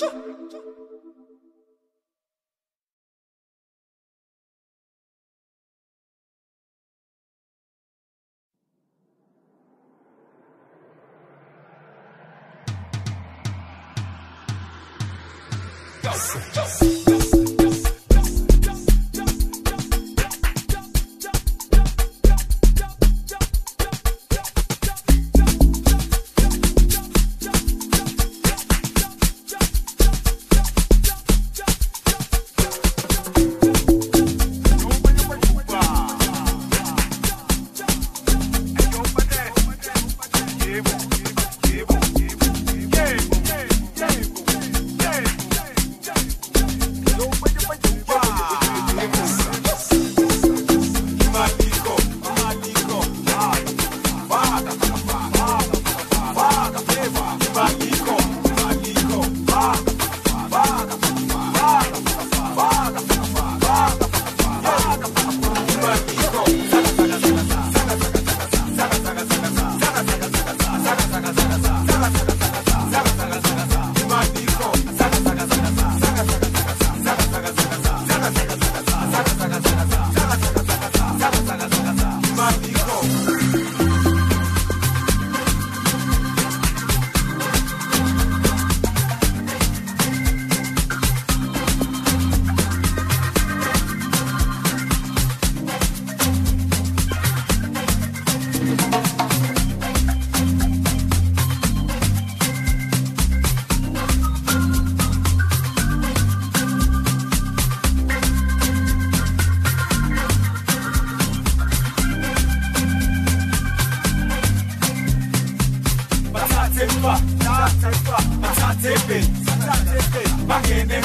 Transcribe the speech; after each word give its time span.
Tchau. 0.00 0.29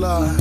fly. 0.00 0.39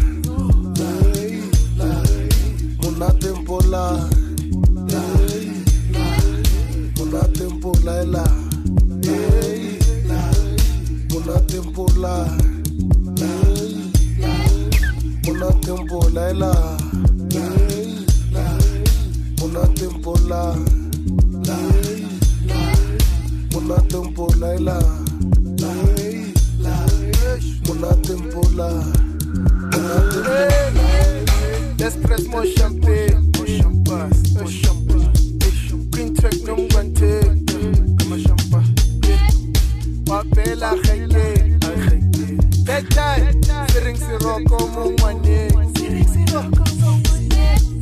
como 44.46 44.88
un 44.88 44.96
guané. 44.98 45.48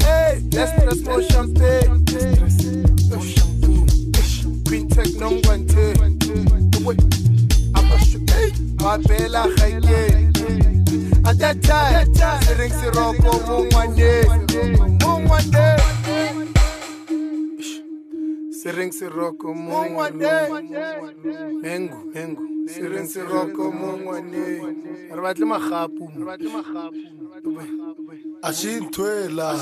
Hey, 0.04 0.42
let's 0.52 0.72
press 0.74 1.02
more 1.04 1.22
champagne. 1.24 2.06
Queen 4.66 4.88
Tech 4.90 5.08
nomgwante. 5.20 5.94
Mabela 8.78 9.48
gaike. 9.58 10.28
At 11.26 11.38
that 11.40 11.62
time, 11.62 12.42
sitting 12.44 12.72
siroko 12.72 13.32
mungwane. 13.46 14.24
Mungwane. 15.00 15.97
se 18.68 18.74
reng 18.74 18.92
se 18.92 19.08
roko 19.08 19.54
mo 19.54 19.80
ngwaneng 19.86 20.52
mengu 21.64 22.00
mengu 22.14 22.44
se 22.68 22.84
reng 22.84 23.08
se 23.08 23.24
roko 23.24 23.72
mo 23.72 23.96
ngwaneng 23.96 24.76
re 25.16 25.22
batle 25.24 25.46
magapu 25.48 26.04
a 28.44 28.50
se 28.52 28.80
nthwela 28.84 29.56